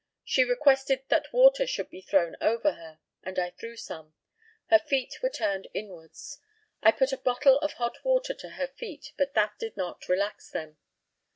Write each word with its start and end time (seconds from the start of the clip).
She 0.25 0.43
requested 0.43 1.03
that 1.09 1.31
water 1.31 1.67
should 1.67 1.91
be 1.91 2.01
thrown 2.01 2.35
over 2.41 2.71
her, 2.71 2.97
and 3.21 3.37
I 3.37 3.51
threw 3.51 3.75
some. 3.75 4.15
Her 4.71 4.79
feet 4.79 5.21
were 5.21 5.29
turned 5.29 5.67
inwards. 5.75 6.39
I 6.81 6.91
put 6.91 7.13
a 7.13 7.17
bottle 7.17 7.59
of 7.59 7.73
hot 7.73 8.03
water 8.03 8.33
to 8.33 8.49
her 8.49 8.65
feet, 8.65 9.11
but 9.15 9.35
that 9.35 9.59
did 9.59 9.77
not 9.77 10.09
relax 10.09 10.49
them. 10.49 10.77